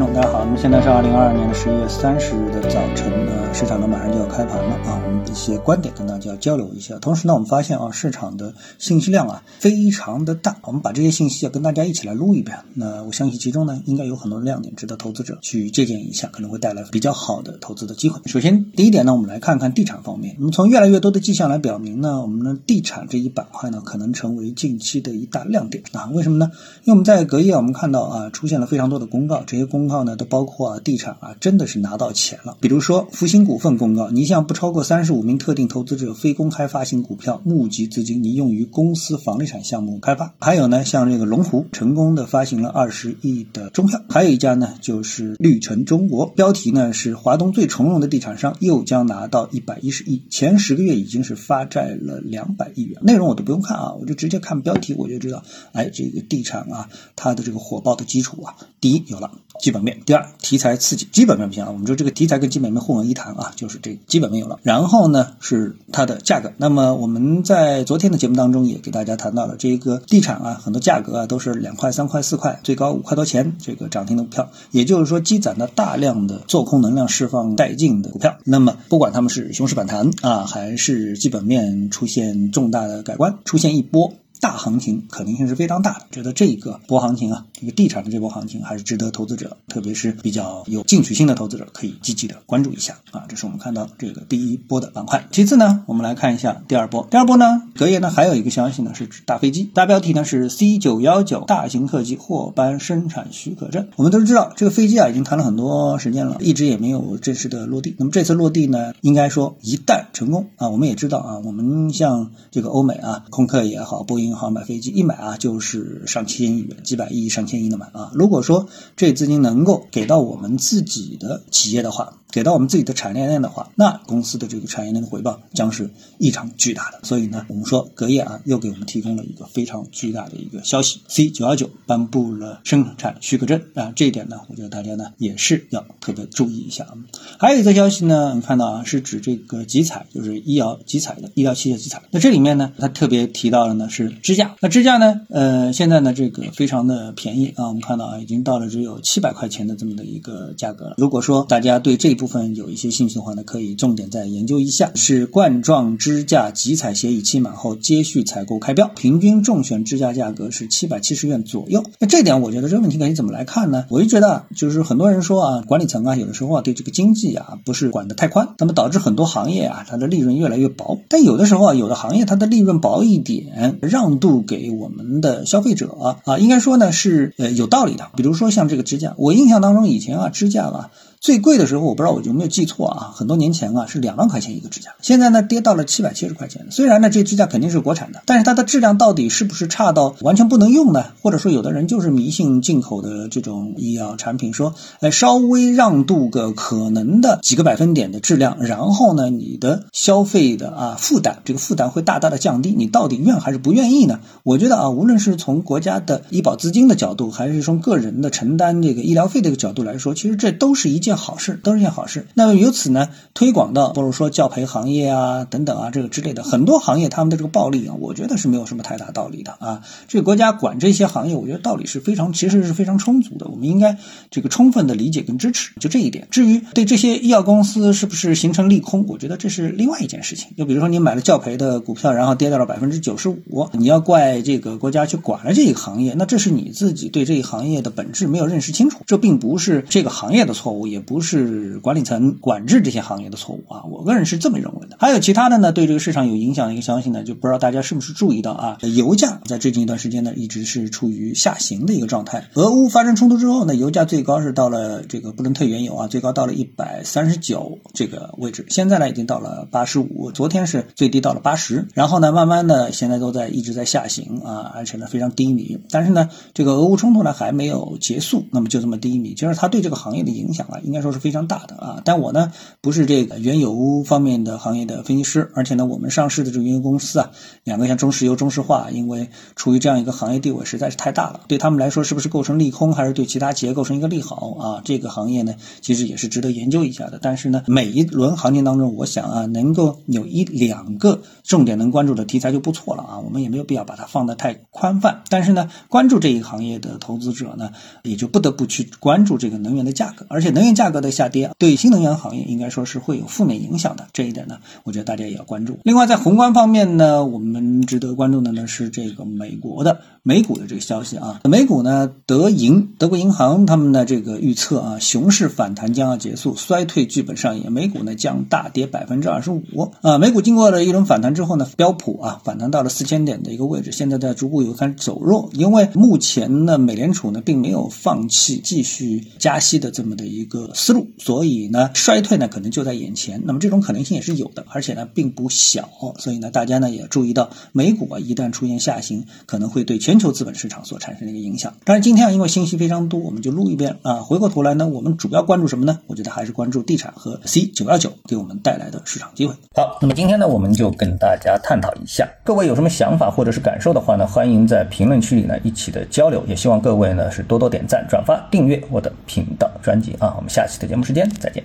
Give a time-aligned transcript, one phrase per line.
[0.00, 0.46] 众，大家好。
[0.46, 4.98] 那么现在是二零二二年的十一月三十日的早晨呢，市场呢马上就要开盘了啊。
[5.04, 6.98] 我们一些观点跟大家交流一下。
[7.00, 10.56] 同时呢，我们发现啊，市场的信息量啊非常的大。
[10.62, 12.56] 我们把这些信息啊跟大家一起来撸一遍。
[12.72, 18.22] 那我相信其中呢应该有很多亮点值得投资者去借鉴一下，可能会带来比较好的投资的机会。
[18.24, 20.34] 首先第一点呢，我们来看看地产方面。
[20.38, 26.08] 那么从越来越多的迹象来表明呢，我们的地产这一板块呢可能成为近期的一大亮点啊。
[26.14, 26.50] 为什么呢？
[26.84, 32.56] 因为我们在隔夜我们看到啊出现了非常多的公告，这些公告呢都包括啊地产啊真的是拿到钱了。
[32.60, 40.34] 比如说福星股份公告，拟向不超过三十五名特定投资者非公开发行股票，募集资金，你用于公司房地产项目开发。
[40.38, 44.00] 还有呢，像这个龙湖成功的发行了二十亿的中票。
[44.08, 53.00] 还有一家呢就是绿城中国，标题呢是华东最从容的地产商又将拿到一百一十亿，前十个月已经是发债了两百亿元。
[53.02, 59.30] 内容我都不用看啊，我就直接看标题我就知道，哎，这个地产啊，它的这个火爆的基础啊，第一有了。
[59.60, 61.70] 基本面，第二题材刺激，基本面不行啊。
[61.70, 64.58] 我们说这个题材跟基本面混为一谈啊，就是这基本面有了。
[64.62, 66.52] 然后呢是它的价格。
[66.56, 78.38] 那么我们在昨天的节目当中也给大家谈到了这个地产啊，很多价格啊都是两块、三块、四块，最高五块多钱这个涨停的股票，也就是说积攒了大量的做空能量释放殆尽的股票。
[78.44, 84.12] 那么不管他们是熊市反弹啊，还是基本面出现重大的改观，出现一波。
[84.40, 93.24] 大行情可能性是非常大的，觉得这一个波行情啊，这个地产的这波行情还是值得投资者，特别是比较有进取心的投资者，可以积极的关注一下啊。
[93.28, 95.26] 这是我们看到这个第一波的板块。
[95.30, 97.06] 其次呢，我们来看一下第二波。
[97.10, 103.88] 第二波呢，隔夜呢还有一个消息呢，是指大飞机，大标题呢是 C 九幺九大型客机获颁生产许可证。
[103.96, 107.94] 我们都知道这个飞机啊，已经谈了很多时间了，一直也没有正式的落地。
[107.98, 114.29] 那么这次落地呢，应该说一旦成功啊，我们也知道啊，我们像这个欧美啊，空客也好，波音。
[114.30, 118.12] 银行买飞机一买啊，就是上千亿元，几百亿、上千亿的买啊。
[118.14, 127.00] 如果说这资金能够给到我们自己的企业的话，给到我们自己的产业链的话，那公司的这个产业链的回报将是异常巨大的。
[127.02, 133.92] 所以呢，我们说隔夜啊，又给我们提供了一个非常巨大的一个消息：C 九幺九颁布了生产许可证啊。
[133.96, 136.94] 这一点呢，我觉得大家呢也是要特别注意一下啊。
[137.40, 142.00] 还有一则消息呢，我们看到啊，是指这个集采，就是医药集采的医疗器械集采。
[142.12, 144.54] 那这里面呢，它特别提到了呢是支架。
[144.60, 150.94] 那支架呢，呃，现在呢这个非常的便宜啊，我们看到啊，已经到了只有七百块钱的这么的一个价格了。
[150.98, 154.90] 如果说大家对这一部分有一些兴趣的话呢，可以重点再研究一下。
[154.94, 161.82] 是冠状支架集采协议期满后接续采购开标，平均中选支架价格是七百七十元左右。
[161.98, 163.86] 那这点我觉得这个问题可以怎么来看呢？
[163.88, 170.98] 我就觉得就是很多人说啊，管理层啊有的时候啊对这个经济啊不是管得太宽，那么导致很多行业啊它的利润越来越薄。
[171.08, 178.08] 但有的时候啊有的行业它的利润薄一点，让让渡给我们的消费者啊，应该说呢是呃有道理的。
[178.16, 180.90] 比如说像这个支架，我印象当中以前啊支架啊。
[181.20, 183.12] 最贵的时候，我不知道我有没有记错啊？
[183.14, 186.68] 很多年前啊，是两万块钱一个支架，现在呢跌到了七百七十块钱。
[186.70, 191.04] 虽然呢这支架肯定是国产的，但是它的质量到底是不是差到完全不能用呢？
[191.20, 202.74] 或者说有的人就是迷信进口的这种医药产品，说哎稍微让渡个可能的几个百分点的质量，然后呢你的消费的啊负担，这个负担会大大的降低。
[202.74, 204.18] 你到底愿还是不愿意呢？
[204.42, 211.20] 我觉得啊，无论是从国家的医保资金的角度，还是从个人的承担这个医疗费这个角度来说，其实这都是一件。
[211.20, 212.26] 好事都是一件好事。
[212.32, 219.82] 那么由此呢，推广到，比如说教培行业啊，等等啊，这个之类的很多行业，他们的这个暴利啊，我觉得是没有什么太大道理的啊。
[220.08, 223.48] 这个国家管这些行业，我觉得道理是非常，其实是非常充足的。
[223.48, 223.98] 我们应该
[224.30, 226.26] 这个充分的理解跟支持，就这一点。
[226.30, 230.52] 至于对这些医药公司是不是形成利空，我觉得这是另外一件事情。
[230.56, 241.00] 就比如说你买了教培的股票，然后跌到了百分之九十五，你要怪这个国家去管了这一行业，那这是你自己对这一行业的本质没有认识清楚，这并不是这个行业的错误，也。
[241.10, 244.96] 不是管理层管制这些行业的错误啊， 我个人是这么认为的。
[245.00, 248.78] 还有其他的呢，对这个市场有影响的一个消息呢，就不知道大家是不是注意到啊？
[248.94, 252.48] 油价在最近一段时间呢，一直是处于下行的一个状态。
[252.54, 265.78] 俄乌发生冲突之后呢，油价最高是到了这个布伦特原油啊，最高到了一百三十九这个位置，现在呢已经到了八十五，昨天是最低到了八十，然后呢，慢慢的现在都在一直在下行啊，而且呢非常低迷。
[265.90, 270.80] 但是呢，这个俄乌冲突呢还没有结束，那么就这么低迷，其实它对这个行业的影响啊。
[270.82, 277.30] 应该说是非常大的啊，但我呢不是这个原油方面的行业的分析师，而且呢我们上市的这个原油公司啊，
[277.64, 284.82] 两个像中石油、中石化，因为处于这样一个行业地位实在是太大了，对他们来说是不是构成利空，还是对其他企业构成一个利好啊？
[284.84, 287.18] 这个行业呢其实也是值得研究一下的。
[287.20, 293.64] 但是呢每一轮行情当中，我想啊能够有一两个重点能关注的题材就不错了啊，我们也没有有。
[293.64, 295.22] 有必要把它放得太宽泛。
[295.28, 297.72] 但是呢，关注这一行业的投资者呢，
[298.02, 304.06] 也就不得不去关注这个能源的价格，而且能源价格的下跌对新能源行业应该说是会有负面影响的。
[304.14, 305.78] 这一点呢，我觉得大家也要关注。
[305.84, 311.40] 另外，在宏观方面呢，我们值得关注的呢是这个美国的美股的这个消息啊。
[311.44, 320.16] 美股呢，德银德国银行他们的这个预测啊，熊市反弹将要结束，衰退剧本上演，美股呢将大跌百分之二十五啊。
[320.16, 333.42] 美股经过了一轮反弹之后呢，标普啊反弹到了四千点的一个位置，现在在逐步有开始走弱，因为目前呢，美联储呢并没有放弃继续加息的这么的一个思路，所以呢，衰退呢可能就在眼前。
[333.44, 335.88] 那么这种可能性也是有的，而且呢并不小。
[336.18, 341.74] 所以呢，大家呢也注意到，美股啊一旦出现下行，可能会对全球资本市场所产生的一个影响。
[341.84, 344.20] 当然，今天啊因为信息非常多，我们就录一遍啊。
[344.22, 345.98] 回过头来呢，我们主要关注什么呢？
[346.06, 349.54] 我觉得还是关注地产和 C 九幺九给我们带来的市场机会。
[349.74, 356.44] 好，那么今天呢，我们就跟大家探讨一下，各位有什么想法或者是感受的话呢，欢迎在评论区里呢一起的交流。
[356.46, 360.34] 也希望各位呢是多多点赞、转发、订阅我的频道专辑啊。
[360.36, 361.64] 我们下期的节目时间再见。